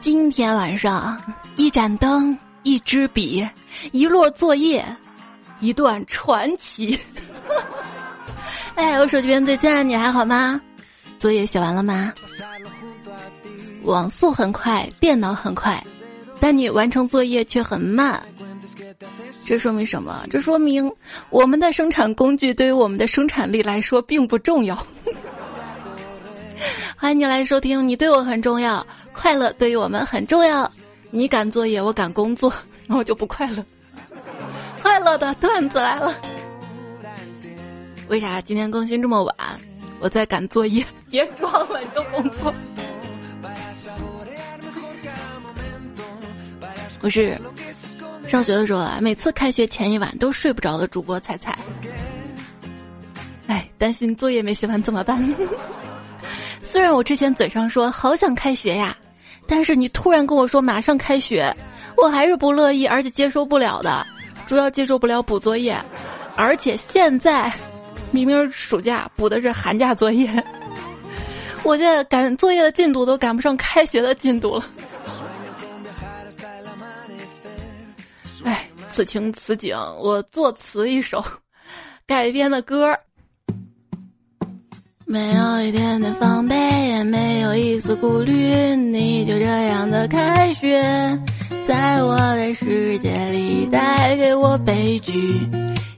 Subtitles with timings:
[0.00, 1.20] 今天晚上，
[1.56, 3.46] 一盏灯，一支笔，
[3.92, 4.82] 一摞作业，
[5.60, 6.98] 一段传奇。
[8.76, 10.58] 哎，我手机边最亲爱的你还好吗？
[11.18, 12.14] 作业写完了吗？
[13.84, 15.84] 网速很快，电脑很快，
[16.40, 18.18] 但你完成作业却很慢。
[19.44, 20.24] 这说明什么？
[20.30, 20.90] 这说明
[21.28, 24.76] 我们的生产工具对于我们的生产力来说并不重要。
[26.96, 28.86] 欢迎你来收听，你对我很重要。
[29.20, 30.70] 快乐对于我们很重要，
[31.10, 32.50] 你赶作业，我赶工作，
[32.86, 33.62] 那我就不快乐。
[34.80, 36.14] 快乐的段子来了，
[38.08, 39.36] 为啥今天更新这么晚？
[40.00, 42.52] 我在赶作业，别装了，你就工作。
[47.02, 47.38] 我是
[48.26, 51.58] 上学的时候啊，每次开学前一晚都睡不着的主播彩彩。
[53.48, 55.22] 哎，担心作业没写完怎么办？
[56.70, 58.96] 虽然我之前嘴上说好想开学呀。
[59.50, 61.52] 但是你突然跟我说马上开学，
[61.96, 64.06] 我还是不乐意，而且接受不了的，
[64.46, 65.76] 主要接受不了补作业，
[66.36, 67.52] 而且现在
[68.12, 70.30] 明明暑假补的是寒假作业，
[71.64, 74.64] 我这赶作业的进度都赶不上开学的进度了。
[78.44, 81.22] 哎，此情此景，我作词一首
[82.06, 83.00] 改编的歌儿。
[85.10, 88.32] 没有一点点防备，也没有一丝顾虑，
[88.76, 90.80] 你就这样的开学，
[91.66, 95.40] 在我的世界里带给我悲剧，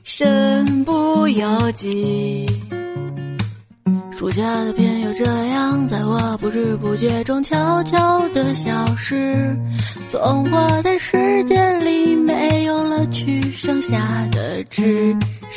[0.02, 2.46] 身不由己。
[4.16, 9.55] 暑假的片又这样，在我不知不觉中悄悄的消失，
[10.08, 15.14] 从我的世界里没有了去，剩下的只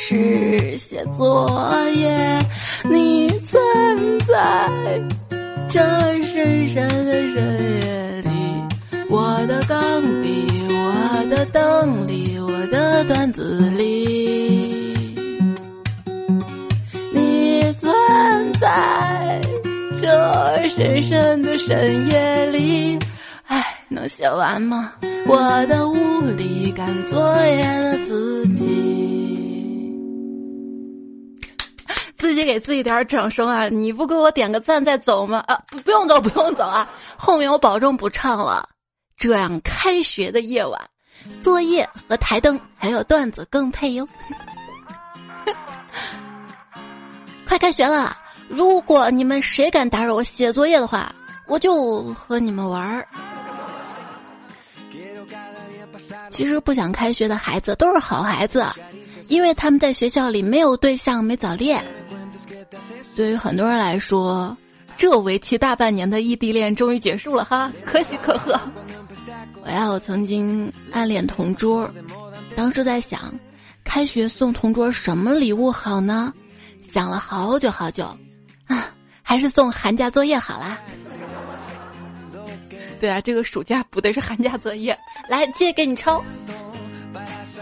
[0.08, 1.48] 是写作
[1.96, 2.38] 业。
[2.84, 3.58] 你存
[4.20, 4.70] 在
[5.68, 5.80] 这
[6.22, 8.30] 深深的深夜里，
[9.10, 14.94] 我的钢笔，我的灯里，我的段子里。
[17.12, 17.92] 你存
[18.60, 19.40] 在
[20.00, 22.96] 这深深的深夜里，
[23.48, 24.92] 唉，能写完吗？
[25.26, 29.05] 我的无力赶作业的自己。
[32.18, 33.68] 自己给自己点掌声啊！
[33.68, 35.44] 你不给我点个赞再走吗？
[35.46, 36.88] 啊，不不用走，不用走啊！
[37.16, 38.68] 后面我保证不唱了。
[39.16, 40.80] 这样开学的夜晚，
[41.40, 44.06] 作业和台灯还有段子更配哟。
[47.46, 48.16] 快开学了，
[48.48, 51.14] 如果你们谁敢打扰我写作业的话，
[51.46, 53.06] 我就和你们玩儿。
[56.30, 58.66] 其实不想开学的孩子都是好孩子，
[59.28, 61.82] 因为他们在学校里没有对象，没早恋。
[63.16, 64.54] 对于很多人来说，
[64.94, 68.60] 这为期大半年的异地恋终于结束了哈，可喜可贺。
[69.62, 71.90] 我呀，我曾经暗恋同桌，
[72.54, 73.34] 当时在想，
[73.82, 76.30] 开学送同桌什么礼物好呢？
[76.92, 78.04] 想了好久好久，
[78.66, 78.90] 啊，
[79.22, 80.78] 还是送寒假作业好啦。
[83.00, 84.96] 对啊，这个暑假补的是寒假作业，
[85.26, 86.22] 来借给你抄。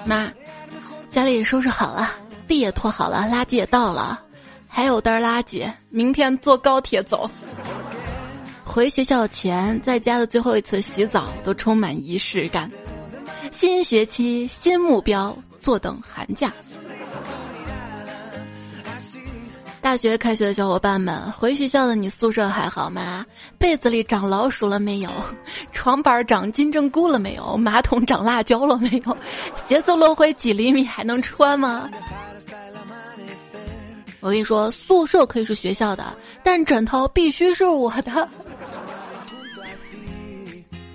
[0.05, 0.33] 妈，
[1.11, 2.11] 家里也收拾好了，
[2.49, 4.21] 地也拖好了，垃圾也倒了。
[4.77, 7.31] 还有袋垃圾，明天坐高铁走。
[8.65, 12.69] 回学校前，在家的最后一次洗澡都充满仪式感。
[13.57, 16.53] 新学期新目标，坐等寒假。
[19.81, 23.25] 大学开学的小伙伴们，回学校的你宿舍还好吗？
[23.57, 25.11] 被子里长老鼠了没有？
[25.71, 27.57] 床板长金针菇了没有？
[27.57, 29.17] 马桶长辣椒了没有？
[29.69, 31.89] 鞋子落灰几厘米还能穿吗？
[34.25, 38.27] 我跟你说，宿舍可以是学校的，但枕头必须是我的。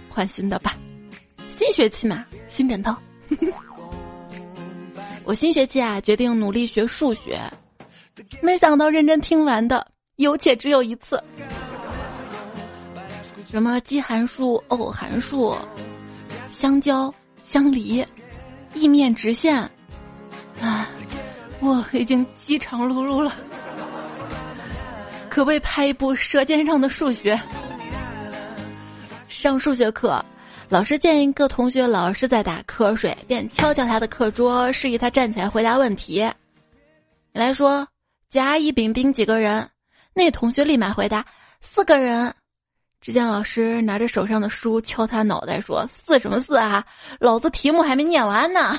[0.09, 0.75] 换新的吧，
[1.55, 2.91] 新学期嘛，新枕头。
[5.25, 7.39] 我新学期啊，决定努力学数学，
[8.41, 9.85] 没想到认真听完的
[10.15, 11.23] 有且只有一次。
[13.45, 15.55] 什么奇函数、偶函数、
[16.47, 17.13] 相交、
[17.51, 18.03] 相离、
[18.73, 19.55] 异面直线，
[20.59, 20.89] 啊。
[21.61, 23.33] 我已经饥肠辘辘了，
[25.29, 27.35] 可谓拍一部《舌尖上的数学》。
[29.27, 30.23] 上数学课，
[30.69, 36.29] 老师见一个同学老是在打瞌睡，便敲敲他的课桌，示意他站起来回答问题。
[37.33, 37.87] 你来说，
[38.29, 39.69] 甲乙丙丁几个人？
[40.13, 41.25] 那同学立马回答：
[41.61, 42.33] 四个人。
[43.01, 46.85] 只见老师拿着手上的书敲他脑袋说：“四什么四啊？
[47.19, 48.77] 老子题目还没念完呢。”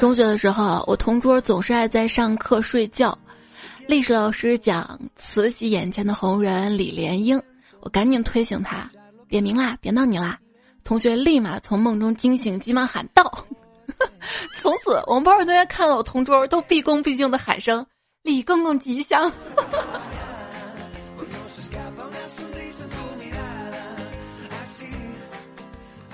[0.00, 3.16] 中学的时候，我同桌总是爱在上课睡觉，
[3.86, 7.38] 历史老师讲慈禧眼前的红人李莲英，
[7.80, 8.88] 我赶紧推醒他，
[9.28, 10.38] 点名啦，点到你啦！
[10.84, 13.30] 同学立马从梦中惊醒，急忙喊道。
[14.56, 17.86] 从此，我们班同学看到我同桌都毕恭毕敬的喊声
[18.24, 19.30] “李公公吉祥”。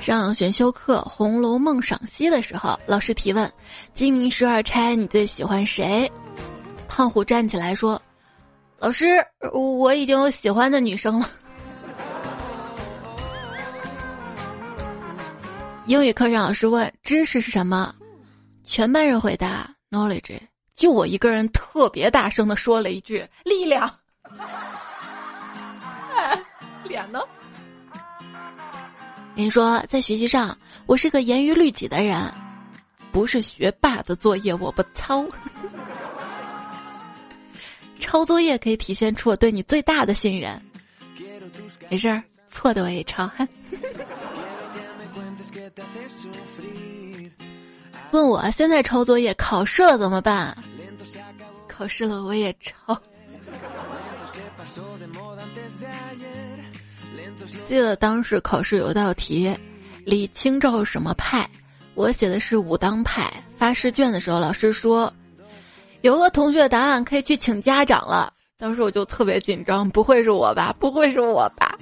[0.07, 3.53] 上选修课《红楼梦》赏析的时候，老师提问
[3.93, 6.09] ：“金陵十二钗，你最喜欢谁？”
[6.87, 8.01] 胖虎站起来说
[8.79, 9.05] ：“老师，
[9.53, 11.29] 我已经有喜欢的女生了。”
[15.87, 17.93] 英语课上，老师问：“知识是什么？”
[18.63, 20.39] 全班人回答：“knowledge。”
[20.77, 23.93] 就我一个人特别大声的说了一句：“力量。”
[26.15, 26.41] 哎
[26.85, 27.21] 脸呢？
[29.37, 30.57] 跟你说，在学习上，
[30.87, 32.33] 我是个严于律己的人，
[33.13, 35.27] 不是学霸的作业我不抄。
[38.01, 40.59] 抄作业可以体现出我对你最大的信任。
[41.91, 43.31] 没事儿，错的我也抄。
[48.13, 50.57] 问我现在抄作业，考试了怎么办？
[51.69, 52.99] 考试了我也抄。
[57.69, 59.55] 记得当时考试有一道题，
[60.05, 61.49] 李清照什么派？
[61.95, 63.33] 我写的是武当派。
[63.57, 65.13] 发试卷的时候，老师说
[66.03, 68.33] 有个同学答案可以去请家长了。
[68.59, 70.75] 当时我就特别紧张，不会是我吧？
[70.79, 71.77] 不会是我吧？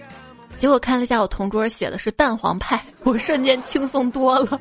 [0.58, 4.60] 结果看了一下我同桌写的是蛋黄派，我瞬间轻松多了。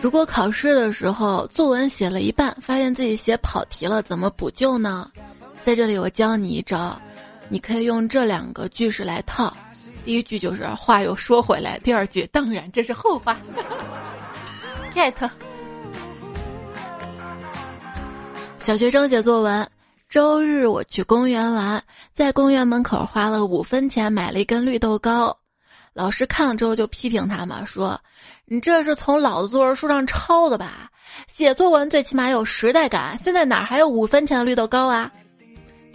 [0.00, 5.10] 如果考试的时候作文写了一半，发现自己写跑题了，怎么补救呢？
[5.64, 6.98] 在这里我教你一招，
[7.48, 9.54] 你可以用这两个句式来套。
[10.04, 13.36] 第一句就是话又说回来，第二句当然这是后话。
[14.94, 15.30] get。
[18.64, 19.70] 小学生写作文，
[20.08, 21.82] 周日我去公园玩，
[22.14, 25.36] 在公园门口花了五分钱买了一根绿豆糕，
[25.92, 28.00] 老师看了之后就批评他嘛，说。
[28.46, 30.90] 你这是从老的作文书上抄的吧？
[31.34, 35.12] 写作文最起码有时代感，现在哪还有五分钱的绿豆糕啊？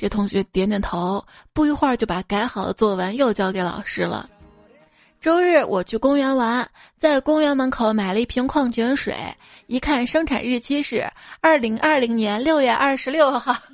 [0.04, 4.30] 这同学点点头，不一会儿就把改好的作文又交给老师了。
[5.22, 9.16] 周日我去公园玩，在公园门口买了一瓶矿泉水，
[9.68, 11.10] 一看生产日期是
[11.40, 13.56] 二零二零年六月二十六号。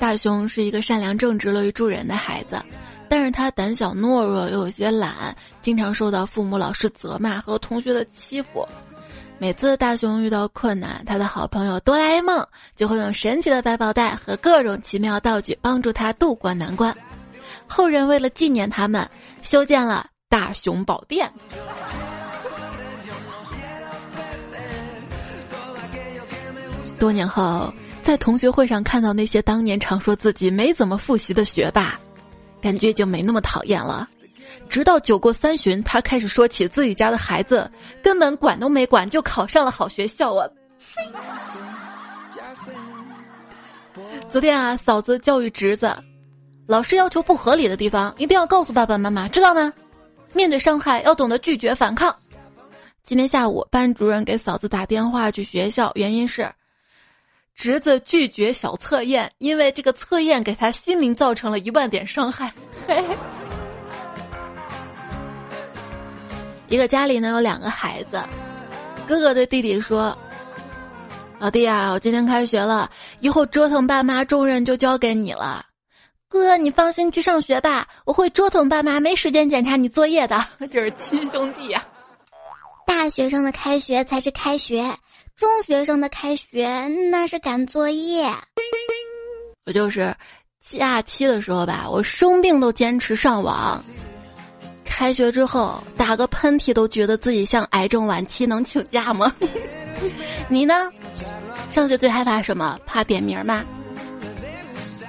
[0.00, 2.60] 大雄是一个善良正直、乐于助人的孩子。
[3.08, 8.66] 但是他胆小懦弱又有些懒，经常受到父母、老师责骂和同学的欺负。
[9.44, 16.96] 每次大雄遇到困难，他的好朋友哆啦 A 梦就会用神奇的百宝袋和各种奇妙道具帮助他渡过难关。
[17.66, 19.06] 后人为了纪念他们，
[19.42, 21.30] 修建了大雄宝殿。
[26.98, 27.70] 多年后，
[28.02, 32.00] 在同学会上看到那些当年常说自己没怎么复习的学霸。
[32.62, 34.08] 感觉就没那么讨厌了，
[34.68, 37.70] 直到酒过三巡，他开始说起自己家的孩子
[38.02, 40.48] 根本管都没管就考上了好学校啊！
[44.28, 45.94] 昨天啊，嫂子教育侄子，
[46.66, 49.72] 老师要求不合理的地方一定要告诉爸爸妈妈，知道吗？
[50.32, 52.14] 面对伤害要懂得拒绝反抗。
[53.04, 56.50] 今天下午，班主任给嫂子打电话去学校，原因是。
[57.54, 62.52] 侄子拒绝小测验，因为这个测验给他心灵造成了一万点伤害。
[62.88, 63.16] 嘿 嘿
[66.68, 68.20] 一个家里呢有两个孩子，
[69.06, 70.16] 哥哥对弟弟说
[71.38, 72.90] ：“老弟啊，我今天开学了，
[73.20, 75.66] 以后折腾爸妈重任就交给你了。
[76.28, 80.44] 哥，你放心去上学吧，我会折腾爸妈，没时间检查你作业的。
[80.72, 81.84] ”这是亲兄弟呀。
[82.86, 84.84] 大学生的开学才是开学。
[85.36, 88.24] 中学生的开学那是赶作业。
[89.66, 90.14] 我就是
[90.60, 93.82] 假期的时候吧，我生病都坚持上网。
[94.96, 99.34] 开学之后打个喷嚏都觉得自己像癌症晚期，能请假吗？
[100.48, 100.88] 你呢？
[101.72, 102.78] 上学最害怕什么？
[102.86, 103.64] 怕点名吗？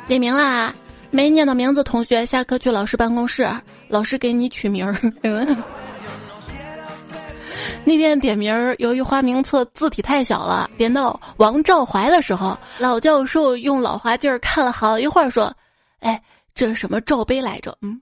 [0.07, 0.73] 点名啦！
[1.11, 3.47] 没念到名字同学下课去老师办公室，
[3.87, 4.97] 老师给你取名儿。
[7.85, 15.55] 那天点名儿，由于花名册字体太小了，点到王兆怀的时候，老教授用老花镜看了好一会儿，说
[16.01, 16.19] ：“哎，
[16.55, 18.01] 这是什么罩杯来着？”嗯。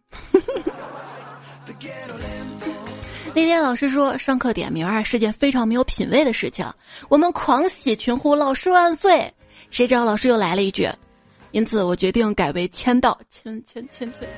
[3.36, 6.72] 那天老师说上课点名啊是件非常没有品位的事情，
[7.10, 9.34] 我们狂喜群呼“老师万岁”，
[9.72, 10.88] 谁知道老师又来了一句
[11.50, 14.30] ：“因此我决定改为签到，签签签签。”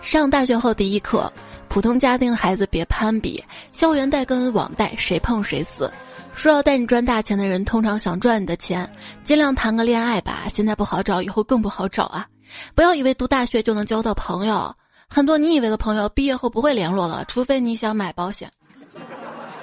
[0.00, 1.30] 上大学后第一课，
[1.68, 5.92] 普通家庭孩子别攀比，校园贷跟网贷谁碰谁死。
[6.34, 8.90] 说要带你赚大钱的人，通常想赚你的钱，
[9.22, 10.44] 尽量谈个恋爱吧。
[10.52, 12.26] 现在不好找，以后更不好找啊！
[12.74, 14.74] 不要以为读大学就能交到朋友，
[15.08, 18.50] 很多你以为的朋友毕业后不会联络了，除非你想买保险。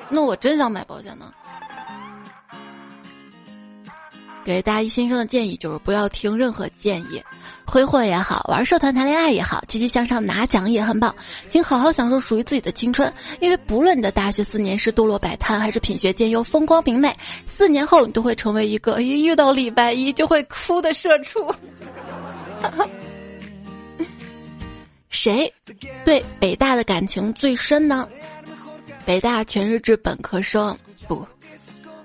[0.10, 1.32] 那我真想买保险呢。
[4.44, 7.24] 给大一新生的建议就是不要听任何建议，
[7.64, 11.16] 挥霍也好，玩社团谈恋爱也好，积极向上拿奖也很棒，
[11.48, 13.14] 请好好享受属于自己的青春。
[13.40, 21.54] 因为不论你的大学四年是堕落摆摊，还是品学兼优、风光明媚，四年后你都会成为一个一遇到礼拜一就会哭的社畜。
[25.10, 25.54] 谁
[26.06, 28.08] 对北大的感情最深呢？
[29.06, 30.78] 北大全日制本科生
[31.08, 31.26] 不，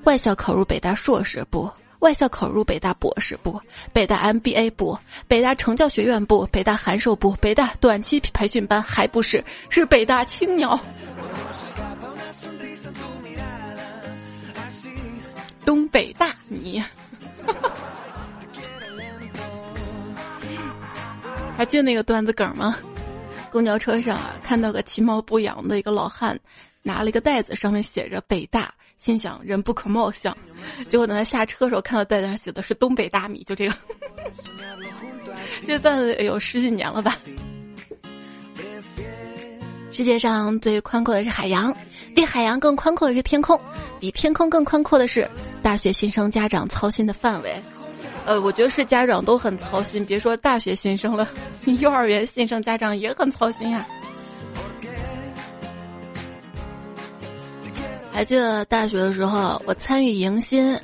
[0.04, 1.70] 外校考入北大硕士不。
[2.00, 3.58] 外校考入北大博士部，
[3.90, 9.42] 北大 MBA 部，北大成教学院部，北大函授部，北大短期培训班还不是。
[9.70, 10.78] 是北大青鸟。
[15.64, 16.84] 东北大你，
[21.56, 22.78] 还记得那个段子梗吗？
[23.50, 26.38] 公交车上啊，看到个其貌不扬的一个老汉，
[26.82, 28.72] 拿了一个袋子，上面写着北大。
[28.98, 30.36] 心想人不可貌相，
[30.88, 33.74] 结果等他下车的时候，看到袋子上写的是东北大米，就这个，
[35.66, 37.18] 这段子有十几年了吧？
[39.92, 41.74] 世界上最宽阔的是海洋，
[42.14, 43.58] 比海洋更宽阔的是天空，
[44.00, 45.28] 比天空更宽阔的是
[45.62, 47.54] 大学新生家长操心的范围。
[48.26, 51.28] 呃，我觉得是家长都很操心，别说大学新生了，
[51.80, 53.86] 幼儿园新生家长也很操心呀。
[58.12, 60.76] 还记得大学的时候，我参与迎新，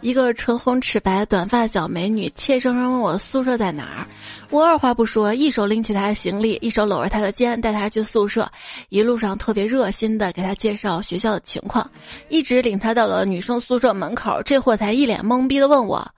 [0.00, 4.06] 一个唇红齿白、短发小美女怯生生问我宿舍在哪儿。
[4.50, 8.50] 我二话不说，一手拎起她的行李，一手搂着她的肩，带她去宿舍。
[8.88, 11.88] 一路上特别热心的给她介绍学校的情况，
[12.28, 14.42] 一直领她到了女生宿舍门口。
[14.42, 16.10] 这货才一脸懵逼的问我：“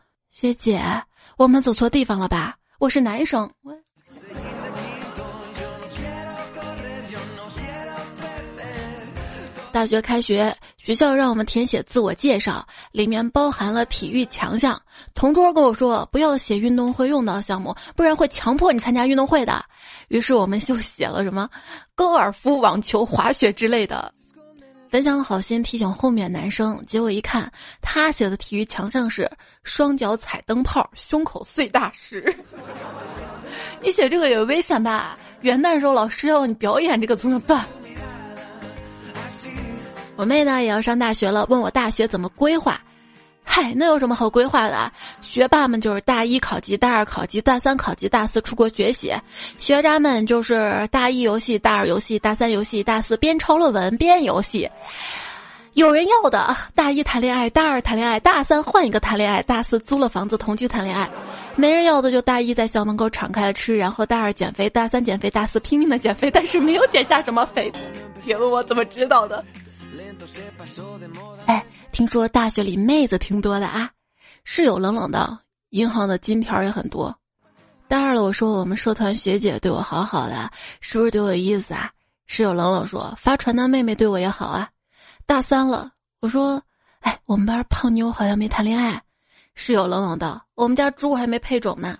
[0.42, 0.82] 学姐，
[1.36, 2.56] 我们走错地方了吧？
[2.80, 3.48] 我是男生。”
[9.70, 14.82] 大学开学，学校让我们填写自我介绍，里面包含了体育强项。
[15.14, 19.64] 同桌跟我说，不要写运动会用到项目，不然会强迫你参加运动会的。
[20.08, 21.48] 于是我们就写了什么
[21.94, 24.12] 高尔夫、网球、滑雪之类的。
[24.92, 29.30] 本想好心提醒后面男生，结果一看，他写的体育强项是
[29.64, 32.22] 双脚踩灯泡、胸口碎大石。
[33.80, 35.16] 你写这个有危险吧？
[35.40, 37.64] 元旦时候老师要你表演这个怎么办？
[40.14, 42.78] 我妹呢也要上大学了，问我大学怎么规划？
[43.44, 44.90] 嗨，那有什么好规划的？
[45.20, 49.12] 学霸们就是大一考级，大二考级，大三考级，大四出国学习；
[49.58, 54.68] 学渣们就是大一游戏，大二游戏，大三游戏，大四边抄论文边游戏。
[55.74, 61.08] 有人要的，大一谈恋爱，大二谈恋爱，大三换一个谈恋爱，大四租了房子同居谈恋爱。
[61.56, 67.70] 没人要的就大一在校门口敞开了吃，然后大二减肥，大三减肥，大四拼命的减肥，但是没有减下什么肥。
[68.24, 69.44] 别问我怎么知道的。
[71.46, 73.90] 哎，听说大学里妹子挺多的啊，
[74.44, 75.38] 室友冷冷的，
[75.70, 77.16] 银行的金条也很多。
[77.88, 81.90] 大二了，我说我们社团学姐对我好好的，是不是对我有意思啊？
[82.26, 84.70] 室友冷冷说发传单妹妹对我也好啊。
[85.26, 85.90] 大三了，
[86.20, 86.62] 我说，
[87.00, 89.02] 哎，我们班胖妞好像没谈恋爱。
[89.54, 91.98] 室友冷冷道，我们家猪还没配种呢。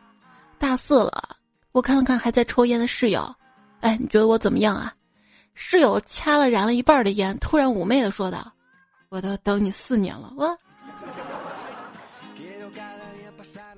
[0.59, 1.37] 大四了，
[1.73, 3.35] 我看了看还在抽烟的室友，
[3.81, 4.95] 哎，你觉得我怎么样啊？
[5.55, 8.53] 室友掐了燃了一半的烟，突然妩媚的说道
[9.11, 10.57] ：“我都等你四年了。”我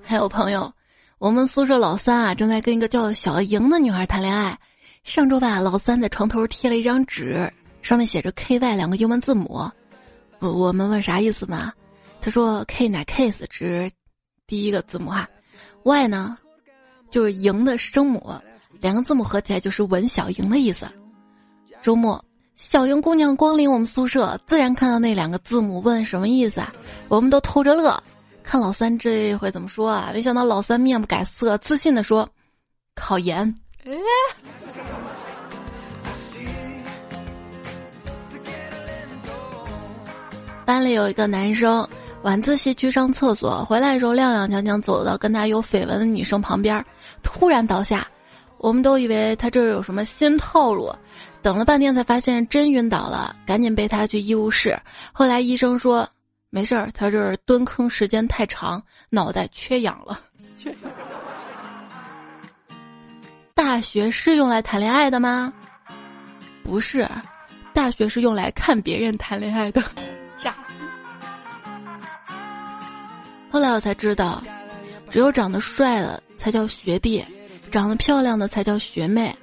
[0.01, 0.71] 还有朋友，
[1.17, 4.59] 我们宿舍老三啊，正在跟一个叫小莹的女孩谈恋爱。
[5.03, 7.51] 上周吧，老三在床头贴了一张纸，
[7.81, 9.69] 上面写着 “K Y” 两个英文字母。
[10.39, 11.73] 我我们问啥意思呢？
[12.21, 13.91] 他说 “K” 乃 “case” 指
[14.47, 15.29] 第一个字母哈
[15.83, 16.37] ，Y 呢
[17.11, 18.33] 就是莹的声母，
[18.81, 20.87] 两个字母合起来就是“文小莹”的意思。
[21.85, 22.25] 周末，
[22.55, 26.73] 小英姑娘光临我们宿舍，自然看到那两个字母，问什么意思啊？
[27.09, 28.01] 我们都偷着乐。
[28.41, 30.09] 看老三这回怎么说啊？
[30.11, 32.27] 没想到老三面不改色，自信的说
[32.97, 33.53] ：“考研。”
[40.65, 41.87] 班里有一个男生
[42.23, 46.83] 晚自习去上厕所，回来的时候踉踉跄跄走到跟他有绯闻的女生旁边，
[47.21, 48.07] 突然倒下。
[48.57, 50.91] 我们都以为他这有什么新套路。
[51.45, 54.81] 等了半天才发现真晕倒了，赶紧背他去医务室。
[55.13, 56.09] 后来医生说
[56.49, 60.19] 没事儿，他这儿蹲坑时间太长，脑袋缺氧了。
[63.53, 65.51] 大大学是用来谈恋爱的吗？
[66.63, 67.05] 不是，
[67.73, 69.83] 大学是用来看别人谈恋爱的。
[70.37, 70.55] 傻。
[73.51, 74.41] 后来我才知道，
[75.09, 77.21] 只有长得帅的才叫学弟，
[77.69, 79.35] 长得漂亮的才叫学妹。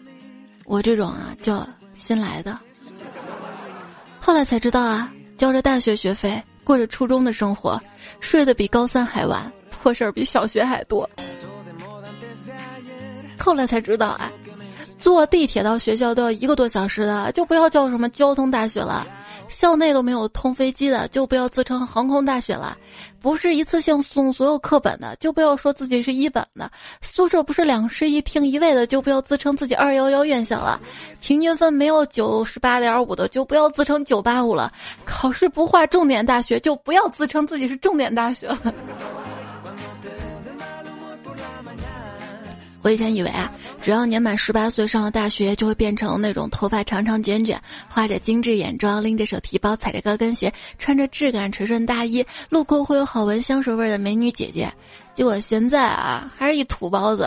[0.64, 2.58] 我这种啊叫新来的。
[4.20, 7.80] 后来才知道啊，交着大学学费，过着初中的生活，
[8.20, 11.08] 睡得比高三还晚，破事儿比小学还多。
[13.38, 14.30] 后来才知道啊，
[14.98, 19.06] 坐地铁到学校都要一个多小时的，就不要叫什么交通大学了。
[19.48, 22.76] 校内都没有通飞机的，就不要自称航空大学了；
[23.20, 26.68] 不是一次性送所有课本的，就不要说自己是一本的；
[27.00, 30.80] 宿舍不是两室一厅一卫的，就不要自称自己二幺幺院校了；
[31.20, 34.70] 平均分没有九十八点五的，就不要自称九八五了；
[35.04, 38.58] 考试不划重点大学，就不要自称自己是重点大学了。
[42.82, 43.52] 我以前以为啊。
[43.82, 54.72] 只要年满十八岁，上了大学就会变成那种头发长长卷卷、画着精致眼妆、拎着手提包、踩着高跟鞋、穿着质感垂顺大衣、路过会有好闻香水味的美女姐姐。
[55.14, 57.26] 结果现在啊，还是一土包子。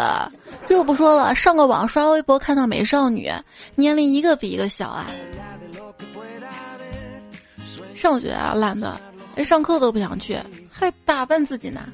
[0.66, 3.30] 这就不说了，上个网刷微博看到美少女，
[3.76, 5.06] 年龄一个比一个小啊。
[7.96, 8.98] 上学啊懒得，
[9.36, 10.40] 连上课都不想去，
[10.72, 11.86] 还打扮自己呢，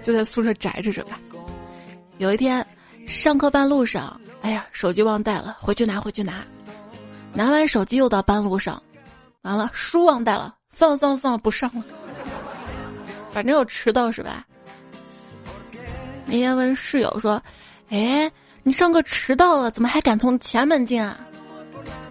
[0.00, 1.18] 就在宿舍宅着着吧。
[2.18, 2.64] 有一天。
[3.08, 6.44] 上课半路上，哎呀，手机忘带了，回去拿，回去拿。
[7.32, 8.82] 拿完手机又到半路上，
[9.42, 11.84] 完了书忘带了，算了算了算了，不上了。
[13.32, 14.46] 反正有迟到是吧？
[16.26, 17.42] 那天问室友说
[17.90, 18.30] ：“哎，
[18.62, 21.18] 你上课迟到了，怎么还敢从前门进啊？”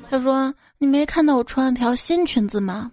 [0.10, 2.91] 他说：“你没看到我穿了条新裙子吗？”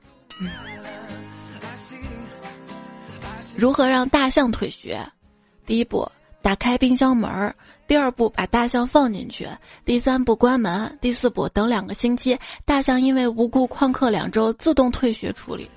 [3.56, 5.04] 如何让大象退学？
[5.64, 6.06] 第一步，
[6.42, 7.54] 打开冰箱门儿。
[7.86, 9.46] 第二步，把大象放进去；
[9.84, 15.70] 第三步，关门；第四步，等两个星期，大象因为无故旷课两周，自动退学处理。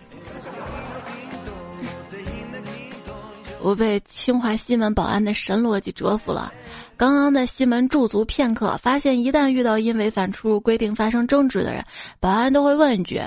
[3.61, 6.53] 我被清华西门保安的神逻辑折服了。
[6.95, 11.83] 刚刚在西门驻足片刻，发现一旦遇到因违反出入规定发生争执的人，
[12.19, 13.21] 保安都会问一句：“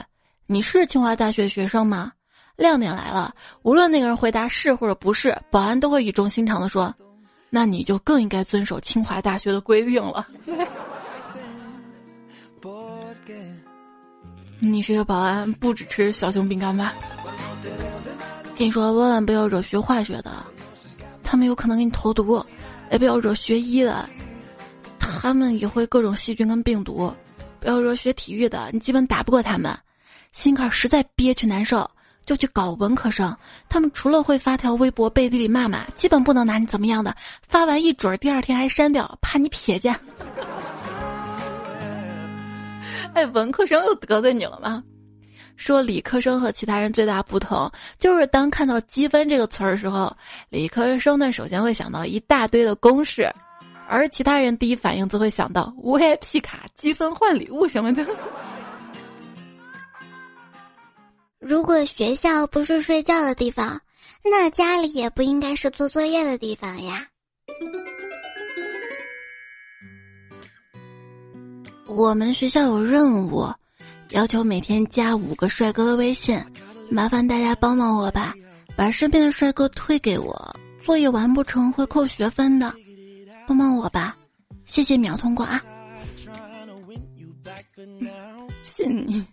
[0.47, 2.12] 你是清华大学学生吗？”
[2.57, 6.95] 亮点来了，无论那个人回答是或者不是，保安都会语重心长地说。
[7.55, 10.27] 那你就更应该遵守清华大学的规定了。
[14.59, 16.95] 你是个保安，不只吃小熊饼干吧？
[18.57, 20.43] 跟你说，万万不要惹学化学的，
[21.23, 22.43] 他们有可能给你投毒；
[22.91, 24.09] 也不要惹学医的，
[24.99, 27.12] 他们也会各种细菌跟病毒；
[27.61, 29.79] 不要惹学体育的，你基本打不过他们。
[30.33, 31.91] 心坎实在憋屈难受。
[32.25, 33.37] 就去搞文科生，
[33.69, 37.15] 他们除了会发条微博背地里骂骂，基本不能拿你怎么样的。
[37.47, 39.99] 发完一准儿，第二天还删掉，怕你撇下。
[43.15, 44.83] 哎，文科生又得罪你了吗？
[45.57, 50.17] 说理科生和其他人最大不同，就是当看到积分这个词儿的时候，
[50.49, 53.31] 理科生呢首先会想到一大堆的公式，
[53.87, 58.05] 而其他人第一反应则会想到 VIP 卡积分换礼物什么的。
[61.42, 63.81] 如果学校不是睡觉的地方，
[64.22, 67.09] 那家里也不应该是做作业的地方呀。
[71.88, 73.52] 我们学校有任务，
[74.11, 76.40] 要求每天加五个帅哥的微信，
[76.88, 78.35] 麻烦大家帮帮我吧，
[78.76, 82.72] 把身边的帅哥推给我，作业完不成会扣学分的，
[83.48, 84.16] 帮帮我吧，
[84.64, 85.61] 谢谢秒通过啊！
[88.76, 89.26] 谢你。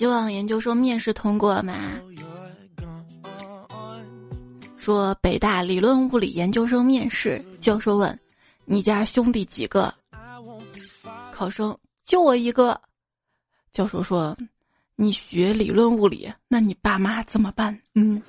[0.00, 1.74] 希望研究生面试通过嘛？
[4.78, 8.18] 说北大理论物理研究生面试，教授问
[8.64, 9.92] ：“你家兄弟几个？”
[11.30, 12.80] 考生：“就我一个。”
[13.74, 14.34] 教授说
[14.96, 18.22] ：“你学理论物理，那你爸妈怎么办？”嗯。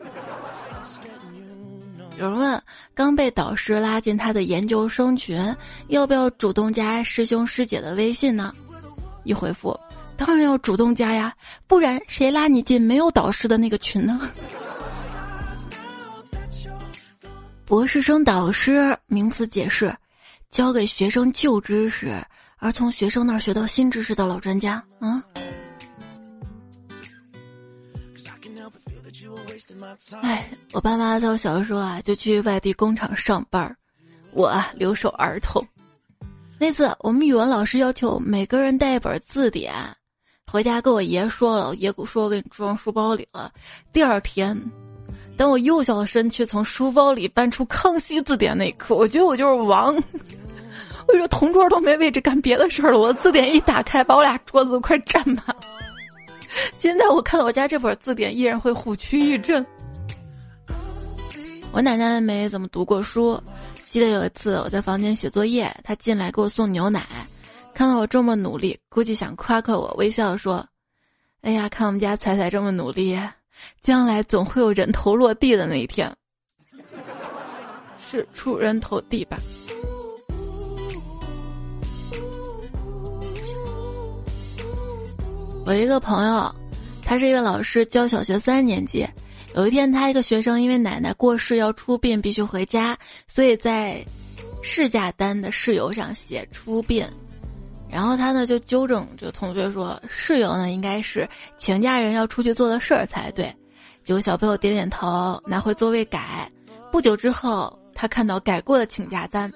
[2.19, 2.61] 有人问：
[2.93, 5.55] 刚被导师拉进他的研究生群，
[5.87, 8.53] 要不要主动加师兄师姐的微信呢？
[9.23, 9.79] 一回复。
[10.23, 11.33] 当然要主动加呀，
[11.65, 14.21] 不然谁拉你进没有导师的那个群呢？
[17.65, 19.91] 博士生导师名词解释：
[20.51, 22.23] 教给学生旧知识，
[22.57, 24.73] 而从学生那儿学到新知识的老专家。
[24.99, 25.23] 啊，
[30.21, 33.75] 哎，我爸妈在我小的时候啊，就去外地工厂上班儿，
[34.33, 35.65] 我啊留守儿童。
[36.59, 39.73] 那次我们语文老师要求每个人带一本字典。
[40.51, 43.49] 回家跟我爷说了，我爷说我给你装书包里了。
[43.93, 44.61] 第二天，
[45.37, 49.95] 当我幼小的身躯从书包里搬出《康熙字典》那一刻，我觉得我就是王。
[51.07, 55.41] 我说同桌都没位置干别的事儿了，我的字典一打开，把我俩桌子都快占满。
[56.77, 59.65] 现在我看到我家这本字典，依然会虎躯一震。
[61.71, 63.41] 我奶奶没怎么读过书，
[63.87, 67.07] 记得有一次我在房间写作业，她进来给我送牛奶，
[67.73, 70.67] 看到我这么努力，估计想夸夸我，微笑说
[71.41, 73.19] ：“哎呀，看我们家彩彩这么努力，
[73.81, 76.15] 将来总会有人头落地的那一天，
[78.09, 79.39] 是出人头地吧。”
[85.65, 86.53] 我一个朋友，
[87.03, 89.07] 他是一个老师，教小学三年级。
[89.55, 94.03] 有一天，他一个学生因为奶奶过世要出殡，必须回家，所以在
[94.61, 97.05] 事假单的事由上写出殡。
[97.91, 101.27] 然后他呢就纠正这个同学说，室友呢应该是
[101.57, 103.53] 请假人要出去做的事儿才对。
[104.03, 106.49] 结果小朋友点点头，拿回座位改。
[106.91, 109.51] 不久之后，他看到改过的请假单，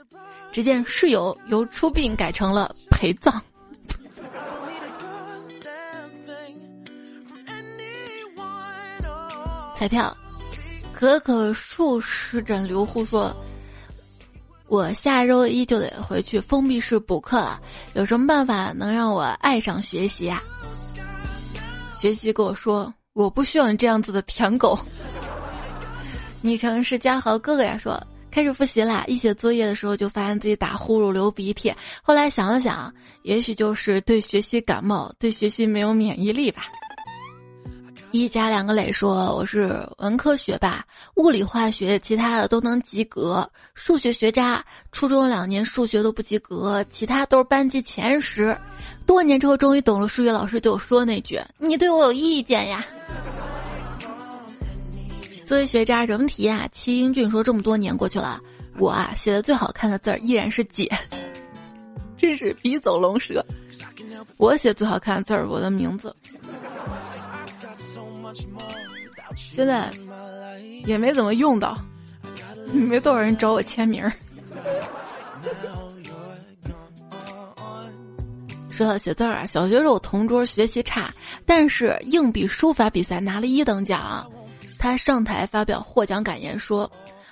[0.51, 3.41] 只见室友由出殡改成了陪葬。
[9.77, 10.15] 彩票，
[10.93, 13.35] 可可树湿疹留户说
[14.67, 17.59] ：“我下周一就得回去封闭式补课了，
[17.93, 20.41] 有什么办法能让我爱上学习啊？”
[22.01, 24.77] 学习跟我说：“我不需要你这样子的舔狗。”
[26.41, 31.73] 昵称是嘉豪哥哥呀，说开始复习啦，一写作业的时候就发现自己打呼噜、流鼻涕，
[32.03, 36.63] 后来想了想，也许就是对学习感冒，对学习没有免疫力吧。
[38.17, 48.57] 一家两个磊说：“我是文科学霸，物理、化学其他的都能及格，数学学渣，初中两年数学都不及格，其他都是班级前十。
[49.05, 52.85] 多年之后终于懂了，数学老师对我说那句：‘你对我有意见呀。’
[55.45, 58.39] 作为学渣，什么体啊？”齐英俊说：“这么多年过去了，
[58.77, 60.89] 我啊写的最好看的字儿依然是姐，
[62.15, 63.45] 真是笔走龙蛇。
[64.37, 66.15] 我写最好看的字儿，我的名字。”
[69.35, 69.89] 现在
[70.85, 71.77] 也没怎么用到，
[72.71, 74.11] 没多少人找我签名儿。
[78.69, 81.09] 说到写字儿啊，小学时候我同桌学习差，
[81.45, 84.29] 但是硬笔书法比赛拿了一等奖。
[84.77, 86.91] 他上台发表获奖感言说：“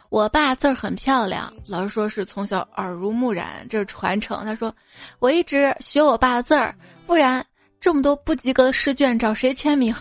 [0.09, 4.73] 我爸字儿很漂亮，老师说是从小耳濡目染，这是传承。”他说
[5.19, 6.73] ：“我一直学我爸的字儿，
[7.05, 7.45] 不然
[7.81, 9.93] 这么多不及格的试卷找谁签名？”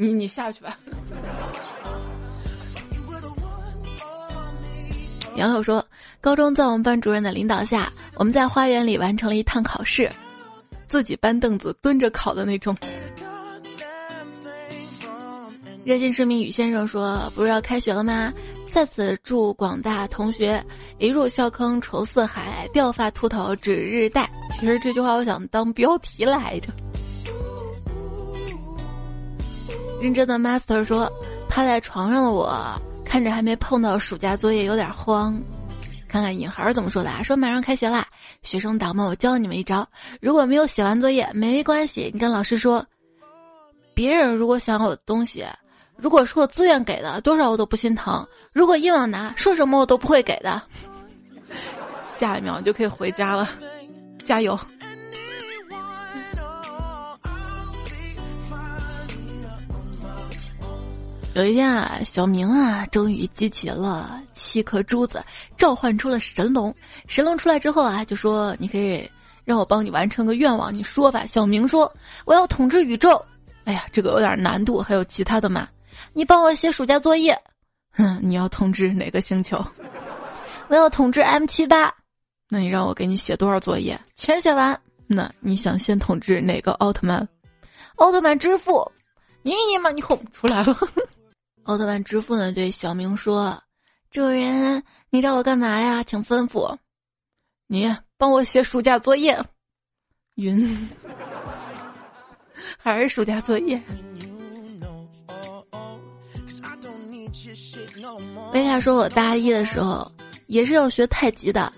[0.00, 0.78] 你你下去吧。
[5.34, 5.84] 杨柳说，
[6.20, 10.08] 高中在我们班主任的领导下，我们在花园里完成了一趟考试，
[10.86, 12.76] 自己搬凳子蹲着考的那种。
[15.84, 18.32] 热心市民雨先生说，不是要开学了吗？
[18.70, 20.64] 在此祝广大同学
[20.98, 24.30] 一入校坑愁四海，掉发秃头指日待。
[24.52, 26.68] 其实这句话我想当标题来着。
[30.00, 31.10] 认真的 master 说
[31.50, 35.40] ：“趴在床上的我，看着还没碰到暑假作业，有点慌。
[36.06, 37.22] 看看隐孩怎么说的啊？
[37.22, 38.06] 说马上开学啦，
[38.42, 39.86] 学生党们，我教你们一招：
[40.20, 42.84] 如果没有写完作业，没关系，你跟老师说，
[43.92, 45.44] 别人如果想要的东西，
[45.96, 50.62] 如果是我自愿给的，多少我都不心疼；如果硬要拿，说什么我都不会给的。
[52.18, 53.50] 下一秒就可以回家了，
[54.24, 54.58] 加油！”
[61.38, 65.24] 有一天啊，小明啊，终于集齐了七颗珠子，
[65.56, 66.74] 召唤出了神龙。
[67.06, 69.08] 神龙出来之后啊，就说：“你可以
[69.44, 71.94] 让我帮你完成个愿望，你说吧。”小明说
[72.26, 73.24] ：“我要统治宇宙。”
[73.62, 75.68] 哎呀，这个有点难度，还有其他的吗？
[76.12, 77.40] 你帮我写暑假作业。
[77.92, 79.64] 哼，你要统治哪个星球？
[80.66, 81.94] 我要统治 M 七八。
[82.48, 84.00] 那你让我给你写多少作业？
[84.16, 84.80] 全写完。
[85.06, 87.28] 那你想先统治哪个奥特曼？
[87.94, 88.90] 奥特曼之父。
[89.42, 90.76] 你你妈，你哄出来了。
[91.68, 92.50] 奥特曼之父呢？
[92.50, 93.62] 对小明说
[94.10, 96.02] ：“主人，你找我干嘛呀？
[96.02, 96.74] 请吩咐。
[97.66, 99.38] 你帮我写暑假作业。
[100.36, 100.88] 云，
[102.78, 103.78] 还是暑假作业。”
[108.54, 110.10] 维卡说：“我大一的时候
[110.46, 111.70] 也是要学太极的，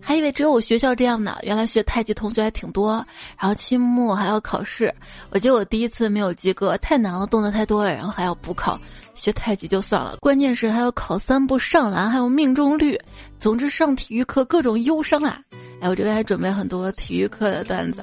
[0.00, 1.36] 还以为只有我学校这样呢。
[1.42, 3.06] 原来学太极同学还挺多。
[3.38, 4.94] 然后期末还要考试，
[5.28, 8.80] 我记得我第一次没有及格，太难了，动作太多了，然后还要补考。”
[9.16, 12.96] 学太极就算了，关键是还要考三步上篮，还有命中率。
[13.40, 15.40] 总之上体育课各种忧伤啊！
[15.80, 18.02] 哎，我这边还准备很多体育课的段子。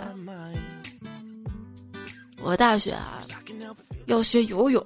[2.43, 3.19] 我大学啊
[4.08, 4.86] 要学游泳，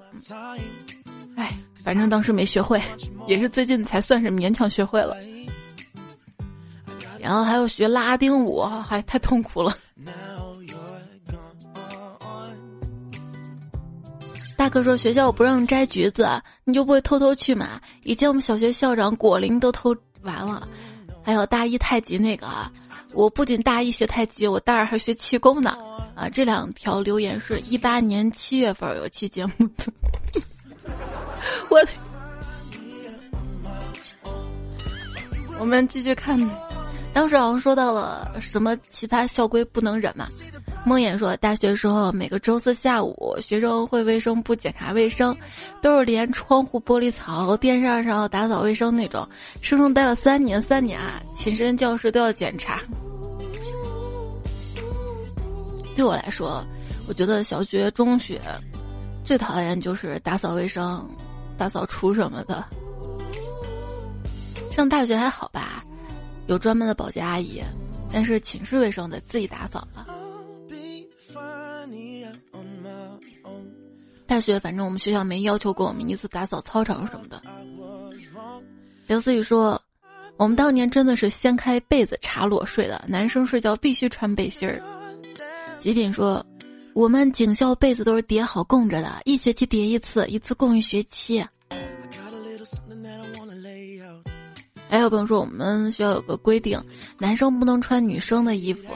[1.35, 2.81] 哎，反正当时没学会，
[3.27, 5.17] 也是最近才算是勉强学会了。
[7.19, 9.75] 然后还有学拉丁舞，还太痛苦了。
[14.57, 16.27] 大哥说学校不让摘橘子，
[16.65, 17.79] 你就不会偷偷去吗？
[18.03, 20.67] 以前我们小学校长果林都偷完了。
[21.23, 22.71] 还有大一太极那个啊，
[23.13, 25.77] 我不仅大一学太极，我大二还学气功呢。
[26.15, 29.85] 啊，这两条留言是一八年七月份有期节目的。
[31.69, 31.85] 我，
[35.59, 36.39] 我们继续看，
[37.13, 40.27] 当时好像说到了什么奇葩校规不能忍嘛。
[40.85, 45.35] 梦魇说，大学时候每个周四下午，学生会卫生部检查卫生，
[45.81, 49.27] 都是连窗户玻璃槽、电扇上打扫卫生那种。
[49.61, 52.81] 生生待了三年，三年啊，寝室教室都要检查。
[55.93, 56.65] 对我来说，
[57.05, 58.39] 我觉得小学、中学
[59.25, 61.05] 最讨厌就是打扫卫生、
[61.57, 62.63] 大扫除什么的。
[64.71, 65.83] 上大学还好吧，
[66.45, 67.61] 有专门的保洁阿姨，
[68.09, 70.05] 但是寝室卫生得自己打扫了。
[74.27, 77.41] 大学反正我们学校没要求过我们一次打扫操场什么的。
[79.07, 79.81] 刘思雨说
[80.35, 84.81] ：“我们当年真的是掀开被子查裸睡的，男生睡觉必须穿背心儿。”
[85.79, 86.45] 极品说
[86.93, 91.43] ：“我们警校被子都是叠好供着的，一学期叠一次，一次供一学期。”
[94.89, 96.81] 还有朋友说我们学校有个规定，
[97.17, 98.93] 男生不能穿女生的衣服。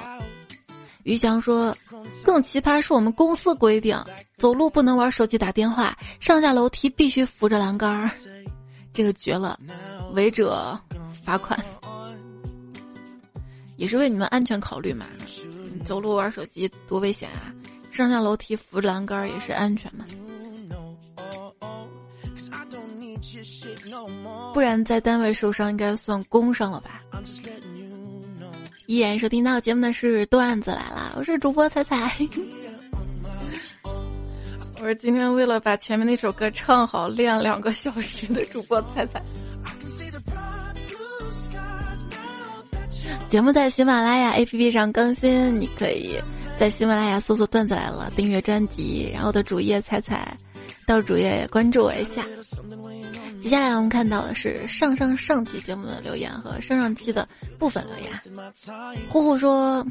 [1.03, 1.75] 于翔说。
[2.23, 3.95] 更奇葩是我们公司规定，
[4.37, 8.09] 走路不能玩手机打电话，上下楼梯必须扶着栏杆儿，
[8.91, 9.59] 这个绝了，
[10.13, 10.79] 违者
[11.23, 11.63] 罚款，
[13.77, 15.05] 也是为你们安全考虑嘛。
[15.85, 17.53] 走路玩手机多危险啊，
[17.91, 20.05] 上下楼梯扶着栏杆儿也是安全嘛。
[24.53, 27.03] 不然在单位受伤应该算工伤了吧？
[28.87, 32.11] 依然收听到节目的是段子来了，我是主播彩彩。
[34.81, 39.21] 我是今天为了把前面那首歌唱好练两个小时的主播彩彩。
[43.29, 46.19] 节目在喜马拉雅 APP 上更新，你可以
[46.57, 50.35] 在喜马拉雅搜索“段子来了”，订阅专辑，然后的主页彩彩，
[50.85, 52.25] 到主页关注我一下。
[53.41, 57.27] 接下来我们看到的是上上上期节目的留言和上上期的
[57.57, 58.11] 部分留言。
[59.09, 59.85] 呼呼说，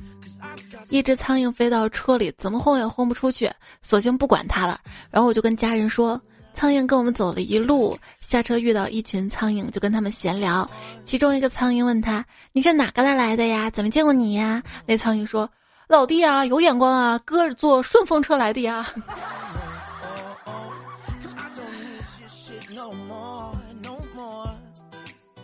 [0.89, 3.51] 一只苍蝇飞到车里，怎么轰也轰不出去，
[3.83, 4.81] 索性不管它了。
[5.11, 6.21] 然后我就跟家人说，
[6.55, 10.71] 苍蝇跟我们走了一路，下车遇到一群苍蝇，就跟他们闲聊。
[11.05, 13.69] 其中一个苍蝇问他：“你是哪个来来的呀？
[13.71, 15.51] 怎么见过你呀？”那苍蝇说
[15.89, 18.87] ：“老弟啊，有眼光啊，哥是坐顺风车来的呀。”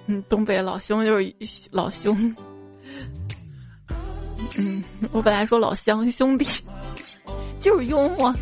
[0.07, 1.35] 嗯， 东北老兄就是
[1.71, 2.35] 老兄。
[4.59, 6.47] 嗯，我本来说老乡兄弟，
[7.61, 8.35] 就是幽默。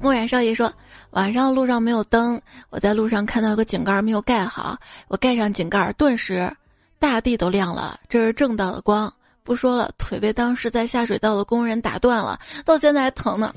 [0.00, 0.72] 墨染少爷说，
[1.10, 2.40] 晚上路上没有灯，
[2.70, 6.54] 我在路上看到有个井盖没有盖好，我盖上井盖，顿时
[6.98, 9.12] 大地都亮了，这是正道的光。
[9.42, 13.54] 不说了，腿被当时在下水道的工人打断了，到现在还疼呢。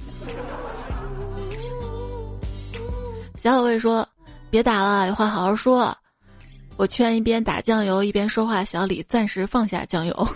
[3.42, 4.08] 小小卫说。
[4.52, 5.98] 别打了，有话好好说。
[6.78, 10.28] 我劝一边打酱油一边说话小李暂时放下酱油。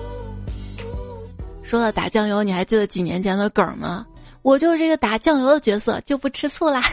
[1.64, 4.06] 说到打酱油，你还记得几年前的梗吗？
[4.42, 6.84] 我就是这个打酱油的角色，就不吃醋啦。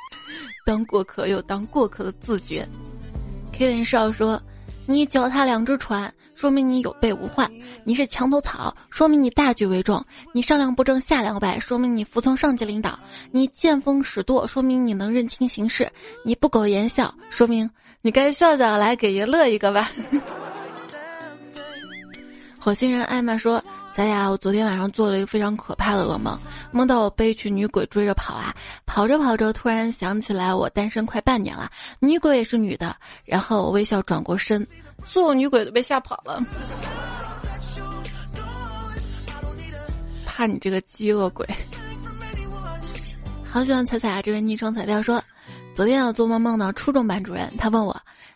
[0.64, 2.68] 当过客有当过客的自觉。
[3.52, 4.40] Kevin 少说。
[4.84, 7.46] 你脚踏两只船，说明你有备无患；
[7.84, 10.02] 你是墙头草，说明你大局为重；
[10.34, 12.98] 你上梁不正下梁歪，说明你服从上级领导；
[13.30, 15.86] 你见风使舵，说明你能认清形势；
[16.24, 19.92] 你不苟言笑，说明你该笑笑来给爷乐一个吧。
[22.58, 23.62] 火星人艾玛说。
[23.94, 28.54] 咱俩，我昨天晚上做了一个非常可怕的噩梦，梦到我被一群女鬼追着跑啊，
[28.86, 34.66] 跑着跑着，突然想起来我单身快半年了，女鬼也是女的，然后我微笑转过身，
[35.04, 36.44] 所有女鬼都被吓跑了，
[40.24, 41.46] 怕你这个饥饿鬼。
[43.44, 44.22] 好喜欢彩彩啊！
[44.22, 45.22] 这位昵称彩票说，
[45.74, 47.94] 昨天我做梦梦到初中班主任，他问我。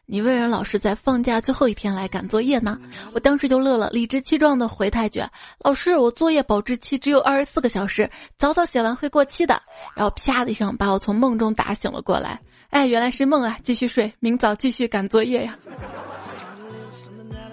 [0.08, 2.78] 你为人老师在放假最后一天来赶作业呢？
[3.12, 5.20] 我当时就乐了，理直气壮的回他一句
[5.58, 9.60] ：“老师，我作业保质期只有二十四个小时，早早写完会过期的。”
[9.96, 12.40] 然后啪的一声把我从梦中打醒了过来。
[12.70, 13.58] 哎，原来是梦啊！
[13.64, 15.58] 继续睡，明早继续赶作业呀。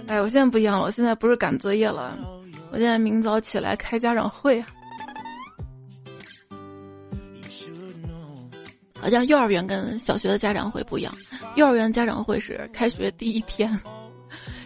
[0.08, 2.18] 哎，我现在不一样了，我现在不是赶作业了，
[2.72, 4.63] 我现在明早起来开家长会。
[9.00, 11.13] 好像幼儿园跟小学的家长会不一样，
[11.56, 13.78] 幼儿园家长会是开学第一天，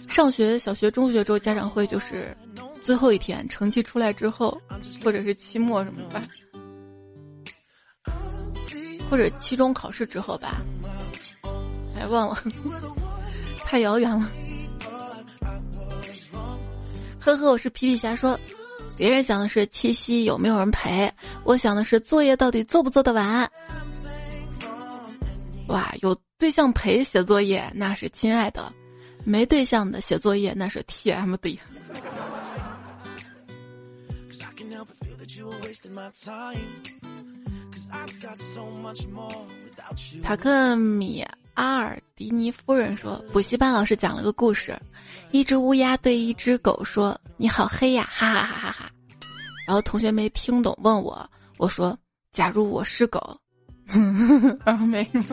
[0.08, 2.38] 上学小学、中学之后家长会就是
[2.84, 4.56] 最后一天，成绩出来之后，
[5.04, 6.22] 或者是期末什么吧，
[9.10, 10.62] 或者期中考试之后吧，
[12.00, 12.38] 哎，忘了，
[13.66, 14.30] 太遥远了。
[17.28, 18.40] 呵呵，我是皮皮虾说，
[18.96, 21.12] 别人想的是七夕有没有人陪，
[21.44, 23.52] 我想的是作业到底做不做得完。
[25.68, 28.72] 哇，有对象陪写作业那是亲爱的，
[29.26, 31.60] 没对象的写作业那是 TMD。
[40.22, 44.78] 塔克米阿尔迪尼夫人说，补习班老师讲了个故事，
[45.32, 48.92] 一只乌鸦对一只狗说：“你好黑呀，哈哈哈哈哈。”
[49.68, 51.98] 然后同学没听懂，问我，我说
[52.32, 53.36] ：“假如我是狗。
[54.66, 55.26] ”然后没什么。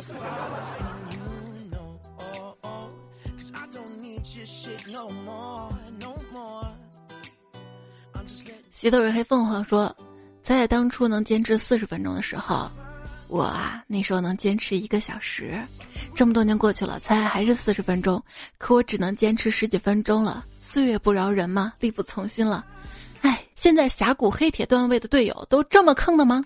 [8.73, 9.95] 洗头人黑凤凰说
[10.45, 12.71] ：“在当初能坚持四十分钟的时候，
[13.29, 15.59] 我啊那时候能坚持一个小时。
[16.15, 18.23] 这么多年过去了，仔仔还是四十分钟，
[18.59, 20.45] 可我只能坚持十几分钟了。
[20.55, 22.65] 岁月不饶人嘛，力不从心了。
[23.23, 26.45] 哎，现在峡谷黑铁段位的队友都这么坑的吗？”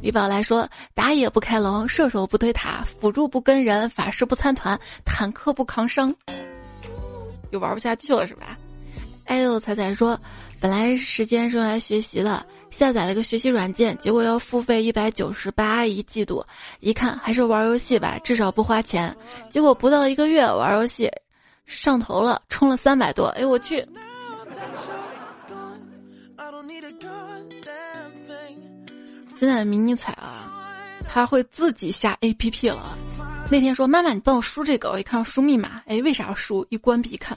[0.00, 6.14] 李宝来说：“打野不开龙，射手不推塔，辅助不跟人，法师不参团，坦克不扛伤，
[7.52, 8.53] 就玩不下去了是吧？”
[9.24, 10.18] 哎呦，彩彩说
[10.60, 16.44] ：“本来时间是用来学习的，下载了个学习软件，结果要付费一百九十八一季度，
[16.80, 19.16] 一看还是玩游戏吧，至少不花钱。
[19.50, 21.10] 结果不到一个月玩游戏，
[21.66, 23.26] 上头了，充了三百多。
[23.28, 23.84] 哎我去！”
[29.36, 30.50] 现在迷你彩啊，
[31.04, 32.96] 他会自己下 A P P 了。
[33.50, 36.64] 那天说妈妈，你帮我输这个，我一看要输密码，哎，为啥要输？
[36.70, 37.36] 一关闭看，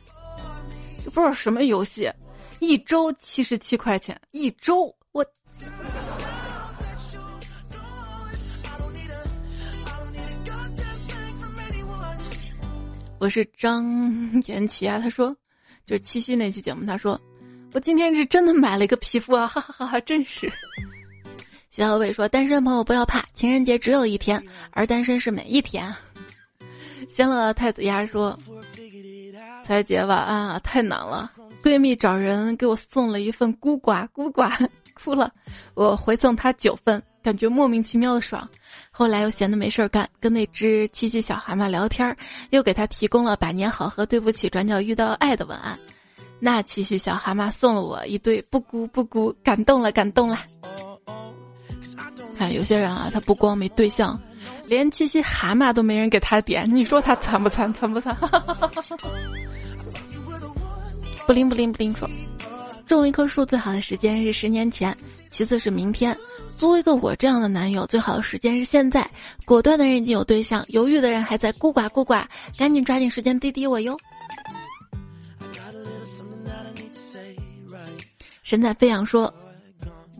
[1.11, 2.11] 不知道什么游戏，
[2.59, 5.25] 一周七十七块钱，一周我。
[13.19, 13.83] 我是张
[14.45, 15.35] 延琪啊，他说，
[15.85, 17.19] 就是七夕那期节目，他说，
[17.73, 20.51] 我今天是真的买了一个皮肤啊，哈哈哈哈，真是。
[21.71, 25.93] 小伟说：“单身朋友不要怕，情人节只有一天，而单身是每一天。”
[27.09, 28.37] 仙乐太子鸭说
[29.67, 31.29] ：“彩姐晚安啊，太难了。
[31.61, 34.49] 闺蜜找人给我送了一份孤寡，孤寡
[34.93, 35.29] 哭了。
[35.73, 38.47] 我回赠她九份，感觉莫名其妙的爽。
[38.91, 42.15] 后来又闲得没事儿干，跟那只七七小蛤蟆聊天，
[42.51, 45.77] 又给他提供了百年好合，对不起，转角遇到爱的文案。
[46.39, 50.39] 那七七小蛤蟆送了我一对不孤不孤，感动了，感动了。”
[52.39, 54.17] 看有些人啊，他不光没对象，
[54.67, 57.73] 连七夕蛤蟆都没人给他点，你说他惨不惨？
[57.73, 58.15] 惨不惨？
[61.25, 62.07] 不灵不灵不灵说，
[62.85, 64.95] 种一棵树最好的时间是十年前，
[65.29, 66.15] 其次是明天。
[66.57, 69.09] 租一个我这样的男友最好的时间是现在。
[69.45, 72.23] 果断的人已经有对象，犹豫的人还在孤寡孤寡，
[72.57, 73.97] 赶紧抓紧时间滴滴我哟。
[78.43, 79.33] 神采飞扬说。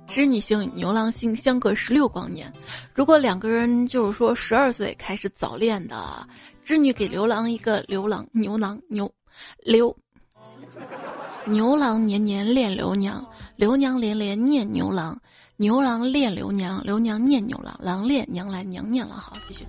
[0.08, 2.52] 织女星与、牛郎星相隔十六光年，
[2.94, 6.28] 如果两个人就是说十二岁开始早恋的，
[6.64, 9.12] 织女给牛郎一个牛郎牛郎牛
[9.66, 9.96] 牛
[11.46, 15.20] 牛郎年年恋刘娘，刘娘连连念牛郎，
[15.60, 19.20] 牛郎恋刘娘，刘娘念牛郎，郎恋娘来娘念郎。
[19.20, 19.66] 好，继续。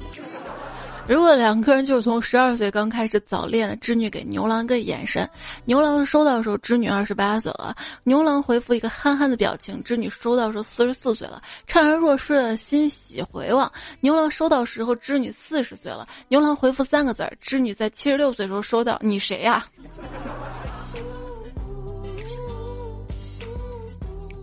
[1.06, 5.26] 如果两个人就是从十二岁刚开始早恋的，织女给牛郎个眼神，
[5.64, 7.74] 牛郎收到的时候，织女二十八岁了，
[8.04, 19.64] 牛郎回复一个憨憨的表情，织女收到时候四十四岁了，怅然若失的欣喜回望，牛郎收到时候，织女四十岁了，牛郎回复三个字儿，织女在七十六岁时候收到，你谁呀？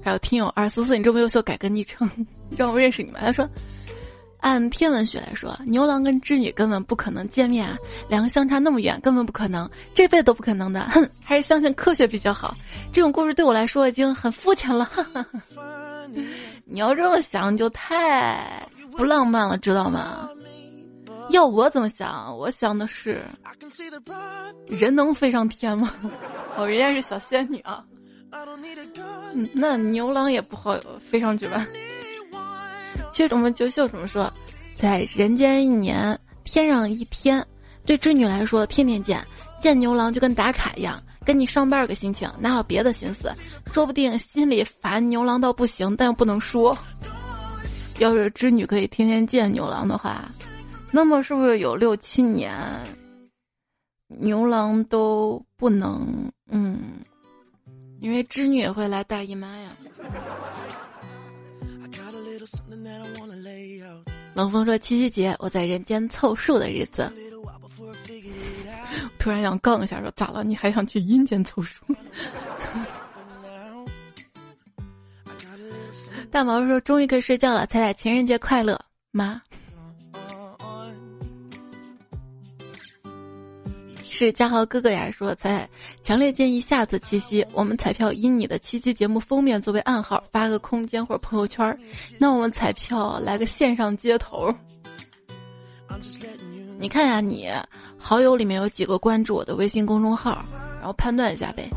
[0.05, 2.07] 还有听友二四四，你这么优秀，改个昵称，
[2.55, 3.19] 让我认识你们。
[3.19, 3.49] 他说。
[4.41, 7.75] 按天文学来说，牛郎跟织女根本不可能见面啊，
[8.07, 10.81] 两个相差那么远，根本不可能，这辈子都不可能的。
[10.91, 12.55] 哼，还是相信科学比较好。
[12.93, 14.87] 这种故事对我来说已经很肤浅了。
[16.65, 18.61] 你要这么想，就太
[18.95, 20.29] 不浪漫了，知道吗？
[21.31, 22.37] 要我怎么想？
[22.37, 23.25] 我想的是，
[24.67, 25.91] 人能飞上天吗？
[26.55, 27.83] 哦，人家是小仙女啊。
[29.33, 30.77] 嗯，那牛郎也不好
[31.09, 31.65] 飞上去吧？
[33.11, 34.31] 缺什么就秀什么说，
[34.77, 37.45] 在人间一年，天上一天，
[37.85, 39.25] 对织女来说天天见，
[39.61, 43.31] 见牛郎就跟打卡一样，跟你上班个心情，哪有别的心思？
[43.71, 46.77] 说不定心里烦牛郎到不行，但又不能说。
[47.99, 50.29] 要是织女可以天天见牛郎的话，
[50.91, 52.53] 那么是不是有六七年
[54.07, 56.79] 牛郎都不能嗯？
[58.05, 59.71] 因为织女也会来大姨妈呀。
[64.35, 67.11] 冷风说：“七夕节，我在人间凑数的日子。”
[69.17, 70.43] 突然想杠一下，说：“咋了？
[70.43, 71.83] 你还想去阴间凑数？”
[76.29, 78.79] 大毛说：“终于可以睡觉了，彩彩情人节快乐，
[79.09, 79.41] 妈。”
[84.15, 85.69] 是嘉豪哥哥呀，说彩
[86.01, 91.77] 强烈建议下次七夕，我们彩票以你的七夕节目封面作为暗号，发个空间或者朋友圈。
[92.17, 94.55] 那我们彩票来个线上接头。
[96.79, 97.49] 你看呀，你
[97.97, 100.45] 好友里面有几个关注我的微信公众号，
[100.77, 101.69] 然后判断一下呗。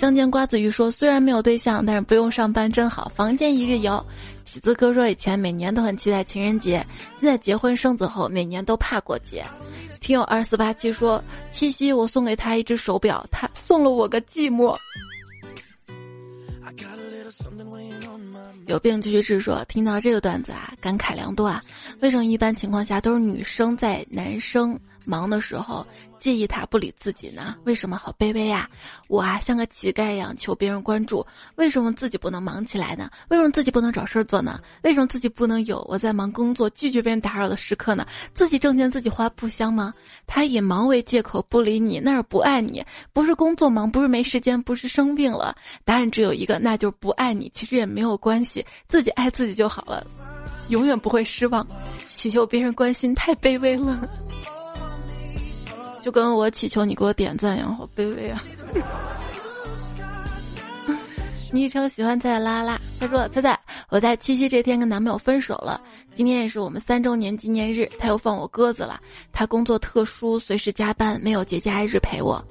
[0.00, 4.02] 相见瓜子鱼说，虽然没有对象，但是不用上班真好，房间一日游。
[4.54, 6.86] 喜子哥说，以前每年都很期待情人节，
[7.18, 9.44] 现在结婚生子后，每年都怕过节。
[10.00, 14.76] 听友二四八七说，七夕我送给他一只手表，他送了我个寂寞。
[18.68, 19.40] 有病就去治。
[19.40, 21.60] 说听到这个段子啊，感慨良多啊。
[21.98, 24.78] 为什么一般情况下都是女生在男生？
[25.04, 25.86] 忙的时候
[26.18, 27.54] 介意他不理自己呢？
[27.64, 28.68] 为什么好卑微呀？
[29.08, 31.26] 我啊像个乞丐一样求别人关注，
[31.56, 33.10] 为什么自己不能忙起来呢？
[33.28, 34.60] 为什么自己不能找事儿做呢？
[34.82, 38.06] 为什么自己不能有我在忙工作拒绝别人打扰的时刻呢？
[38.32, 39.92] 自己挣钱自己花不香吗？
[40.26, 45.54] 他以忙为借口不理你，那是不爱你，不是工作忙，不是没时间，不是生病了。
[45.84, 47.50] 答案只有一个，那就是不爱你。
[47.54, 50.06] 其实也没有关系，自己爱自己就好了，
[50.68, 51.66] 永远不会失望。
[52.14, 54.08] 祈求别人关心太卑微了。
[56.04, 58.42] 就跟我祈求你给我点赞一样，好卑微啊！
[61.50, 65.80] 昵称喜欢菜拉拉，他说：“菜菜，我在七夕这天跟男朋友分手了，
[66.14, 69.00] 今天也是我们三周年纪念日，他又放我鸽子了。
[69.32, 72.44] 他工作特殊，随时加班，没有节假日陪我。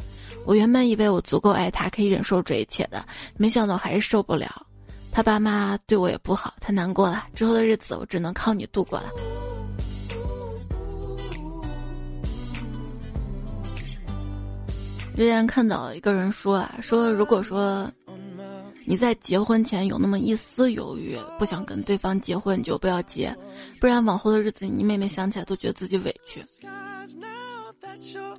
[0.47, 3.05] 我原本以为我足够爱他，可以忍受这一切的，
[3.37, 4.65] 没想到还是受不了。
[5.11, 7.25] 他爸妈对我也不好，他难过了。
[7.35, 9.09] 之后的日子，我只能靠你度过了。”
[15.15, 17.89] 之前看到一个人说啊，说如果说
[18.85, 23.35] 你在结婚前有那么一丝犹豫，不想跟对方结婚，你就不要结，
[23.79, 26.43] 不然往后的日子你每每想起来都觉得自己委屈。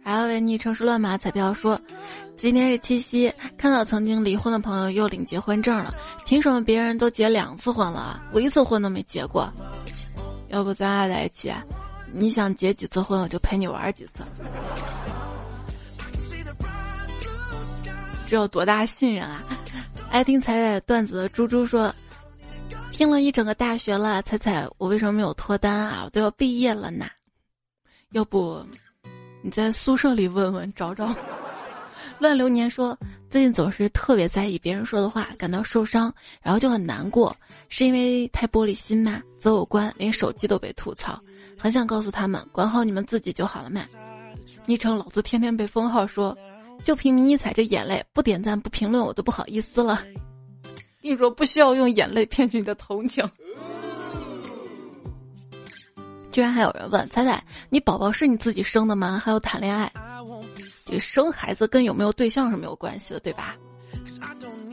[0.03, 1.81] 还有位昵称是乱码彩票说，
[2.37, 5.95] 今天是七夕，看到曾经离婚的朋友又领结婚证了，
[6.27, 9.51] 凭什么别人都结两次婚了，我一次婚都没结过？
[10.49, 11.51] 要不咱俩在一起，
[12.13, 14.23] 你想结几次婚，我就陪你玩几次。
[18.35, 19.45] 这有多大信任啊！
[20.11, 21.95] 爱听彩彩段子的猪猪说
[22.91, 26.03] ：“听了一整个大学了，彩彩，我为什么没有脱单啊？
[26.05, 27.07] 我都要毕业了呢。
[28.11, 28.61] 要不
[29.41, 31.15] 你在宿舍里问问找找。
[32.19, 32.99] ”乱流年说
[33.31, 36.13] ：“最近总是特别在意别人说的话，感到受伤，
[36.43, 37.37] 然后就很难过，
[37.69, 39.23] 是因为太玻璃心吗？
[39.39, 41.23] 择偶观，连手机都被吐槽，
[41.57, 43.83] 很想告诉他们，管好你们自己就好了嘛。”
[44.67, 46.37] 昵称老子天天被封号说。
[46.85, 50.05] 就凭迷你彩这眼泪，不点赞不评论我都不好意思了。
[51.03, 53.29] 跟你说，不需要用眼泪骗取你的同情。
[56.31, 59.19] 居然还有人问彩彩，你宝宝是你自己生的吗？
[59.25, 59.91] 还要谈恋爱？
[60.85, 63.57] 这生孩子跟有没有对象是没有关系的，对吧？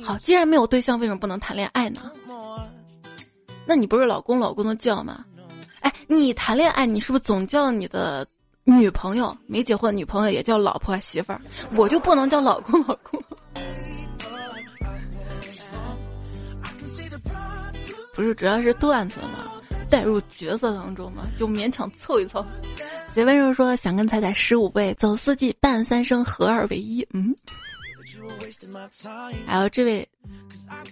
[0.03, 2.12] 好，既然没有对象，为什么不能谈恋爱呢？
[3.66, 5.24] 那你不是老公老公的叫吗？
[5.80, 8.28] 哎，你谈恋爱，你是不是总叫你的？
[8.80, 11.41] 女朋友没结婚，女朋友也叫老婆媳妇儿，
[11.76, 13.22] 我就不能叫老公老公？
[18.13, 19.51] 不是，主要是段子嘛，
[19.89, 22.45] 带入角色当中嘛，就勉强凑一凑。
[23.15, 27.05] 结温柔说想跟彩彩十五辈，走四季伴三生，合二为一。
[27.13, 27.36] 嗯。
[29.45, 30.07] 还有这位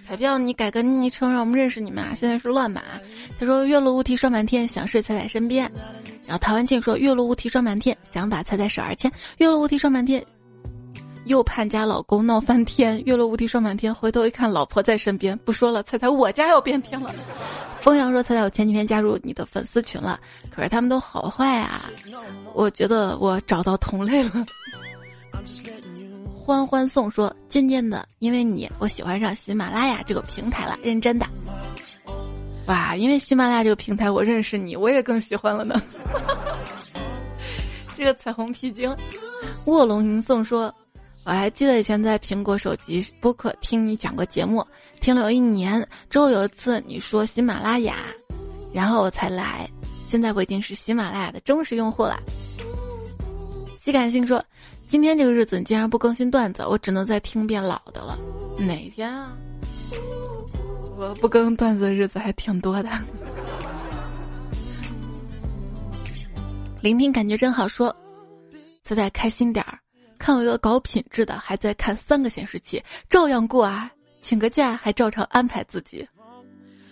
[0.06, 2.16] 彩票，你改个昵称让我们认识你们啊！
[2.20, 2.82] 现在是乱码。
[3.40, 5.72] 他说月落乌啼霜满天，想睡彩彩身边。
[6.26, 9.12] 然后陶文庆说月落乌啼霜满天，想把彩彩手儿牵。
[9.38, 10.26] 月落乌啼霜满天，
[11.26, 13.02] 又盼家老公闹翻天。
[13.06, 15.38] 月落乌啼霜满天，回头一看老婆在身边。
[15.40, 17.14] 不说了，彩彩我家要变天了。
[17.82, 20.20] 风扬说彩彩，我前几天加入你的粉丝群了，
[20.50, 21.90] 可是他们都好坏啊！
[22.54, 24.46] 我觉得我找到同类了。
[26.50, 30.76] 欢欢送说：“渐渐的，因为你，我喜欢上喜马拉雅这个平台了。
[30.82, 31.28] 认真的，
[32.66, 32.96] 哇！
[32.96, 35.80] 因为喜马拉雅这个平台，我认识你，我也更喜欢了呢。
[37.96, 38.98] 这个彩虹披荆，
[39.68, 40.74] 卧龙吟诵说：
[41.24, 44.66] 我还记得以前在苹果手机播客听你讲过节目，
[45.02, 45.88] 听了有一年。
[46.10, 47.98] 之后有一次你说喜马拉雅，
[48.74, 49.70] 然后我才来。
[50.10, 52.20] 现在我已经是喜马拉雅的忠实用户了。
[53.86, 54.44] 西感性说
[54.90, 58.18] ：“今天这个日子你竟然不更新段子，我只能再听遍老的了。
[58.58, 59.38] 哪天啊？
[60.98, 62.90] 我不更段子的日子还挺多的。”
[66.82, 67.96] 聆听感觉真好，说
[68.82, 69.78] ：“再再开心点儿，
[70.18, 73.92] 看我一个搞品质的，还在看三个显示器，照样过啊！
[74.24, 76.08] 请个假还照常安排自己。”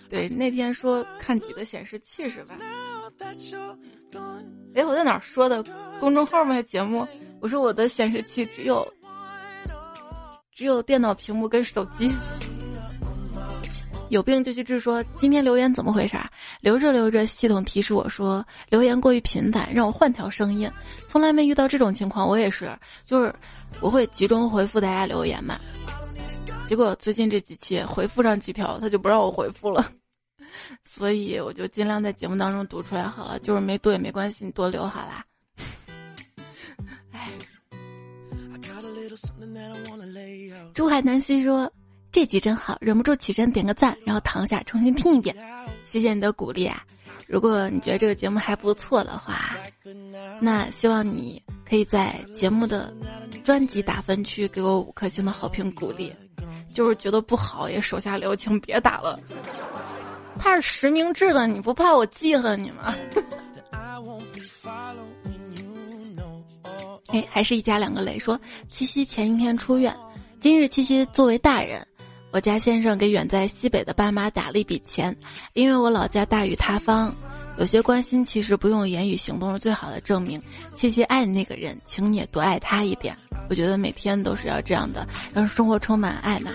[0.08, 2.54] 对，那天说看几个显示器是吧？
[4.74, 5.64] 哎，我在哪儿说的？
[6.00, 6.60] 公众号吗？
[6.62, 7.06] 节目？
[7.40, 8.86] 我说我的显示器只有
[10.52, 12.12] 只有电脑屏幕跟手机。
[14.08, 14.80] 有病就去治。
[14.80, 16.16] 说今天留言怎么回事？
[16.60, 20.70] 留着留着，系统提示我说留言过于频繁，让我换条声音。
[21.06, 23.34] 从来没遇到这种情况，我也是，就是
[23.80, 25.58] 我会集中回复大家留言嘛。
[26.68, 29.92] 结果最近这几期回复上几条，他就不让我回复了，
[30.98, 33.38] 所以我就尽量在节目当中读出来好了。
[33.38, 35.24] 就是没读也没关系，你多留好啦。
[37.12, 37.30] 哎，
[40.74, 41.72] 珠海南溪说。
[42.10, 45.36] 这集真好，忍不住起身点个赞，然后躺下重新听一遍。
[45.84, 46.82] 谢谢你的鼓励啊！
[47.26, 49.54] 如果你觉得这个节目还不错的话，
[50.40, 52.90] 那希望你可以在节目的
[53.44, 56.10] 专辑打分区给我五颗星的好评鼓励。
[56.72, 59.20] 就是觉得不好也手下留情，别打了。
[60.38, 62.94] 他是实名制的，你不怕我记恨你吗？
[67.08, 69.96] 哎，还是一家两个雷说七夕前一天出院，
[70.40, 71.84] 今日七夕作为大人。
[72.30, 75.16] 我家先生给远在西北的爸妈打了一笔钱，
[75.54, 77.14] 因为我老家大雨塌方，
[77.58, 80.40] 有些关心其实不用言语，行动是最好的证明。
[80.76, 83.16] 谢谢爱那个人，请你也多爱他一点。
[83.50, 86.52] 我觉得每天都是要这样的，让生活充满爱嘛。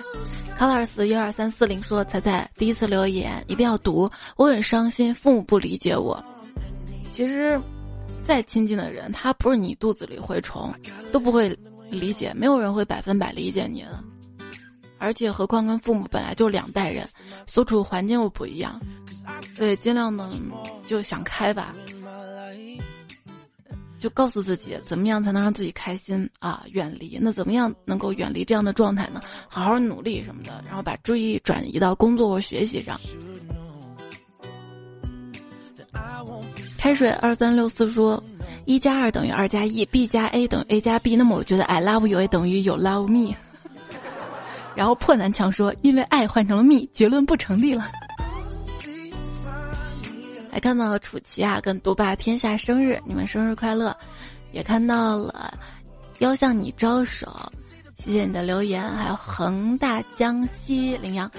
[0.57, 6.23] Colors 一二三四零说：“彩彩第一次留言一定要读，我很伤心，父母不理解我。
[7.11, 7.59] 其实，
[8.23, 10.73] 再亲近的人，他不是你肚子里蛔虫，
[11.11, 11.49] 都不会
[11.89, 14.01] 理解，没有人会百分百理解你的。”
[15.03, 17.05] 而且，何况跟父母本来就两代人，
[17.45, 18.79] 所处环境又不一样，
[19.57, 20.29] 所以尽量呢
[20.85, 21.75] 就想开吧，
[23.99, 29.21] 就告诉自己怎么样才能让自己开心啊，远离那怎么样能够远离这样的状态呢？
[29.49, 32.97] 好好努力什么的，然后把注意转移到工作或学习上。
[36.77, 38.23] 开水二三六四说，
[38.63, 43.35] 一加二等于二加一，b 加 a 等于 a 加 b，那么我觉得 I love you 等于有 love me。
[44.75, 47.89] 然后破南墙说：“因为爱换成了蜜，结论不成立了。”
[50.51, 53.95] 还看到了楚奇啊跟独霸天下生日，你们生日快乐！
[54.51, 55.57] 也看到了
[56.19, 57.51] 要向你招手，
[57.97, 58.87] 谢谢你的留言。
[58.87, 61.29] 还有恒大江西羚羊，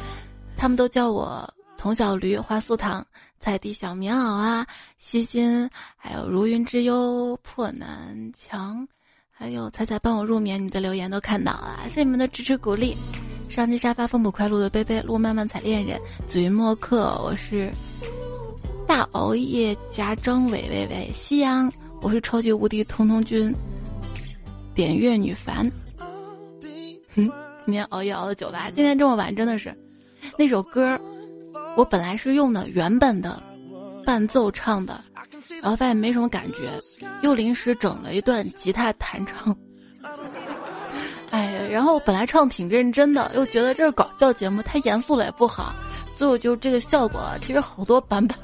[0.56, 3.06] 他们都叫我童小驴、花素糖、
[3.38, 4.66] 菜地小棉袄啊，
[4.98, 8.88] 西心，还有如云之忧、破南墙。
[9.36, 12.96] 还有彩彩帮我入眠，你的留言都看到了，谢谢你们的支持鼓励。
[13.50, 17.68] 上期沙发风不快路的贝贝，路漫漫彩恋人，紫云墨客，我是
[18.86, 21.70] 大熬夜加张伟伟伟，夕阳，
[22.00, 23.52] 我是超级无敌通通君，
[24.72, 25.68] 点月女凡。
[27.16, 27.28] 哼，
[27.64, 29.76] 今天熬夜熬了九吧，今天这么晚真的是，
[30.38, 30.96] 那首歌，
[31.76, 33.42] 我本来是用的原本的
[34.04, 35.02] 伴奏唱的。
[35.60, 36.70] 然后发现没什么感觉，
[37.22, 39.54] 又临时整了一段吉他弹唱。
[41.30, 45.74] 哎，然后本来唱挺认真的，又觉得这是搞笑节目，太严肃了也不好，
[46.16, 47.20] 最后就这个效果。
[47.42, 48.38] 其实好多版本，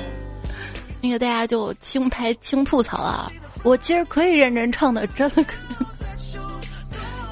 [1.02, 3.30] 那个大家就轻拍轻吐槽啊！
[3.64, 5.86] 我其实可以认真唱的，真的可以。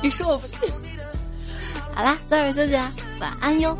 [0.03, 0.71] 你说我不信？
[1.95, 3.77] 好啦，早点休息啊，晚安哟。